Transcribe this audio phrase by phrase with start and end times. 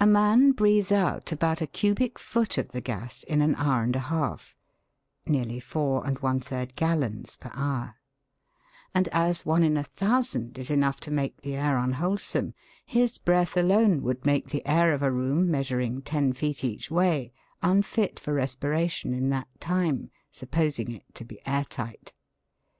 [0.00, 3.84] A man breathes out about a cubic foot f of the gas in an hour
[3.84, 4.56] and a half,
[5.24, 5.36] and
[9.12, 12.52] as one in a thousand is enough to make the air unwholesome,
[12.84, 17.32] his breath alone would make the air of a room, measuring ten feet each way,
[17.62, 22.12] unfit for respiration in that time, supposing it to be air tight.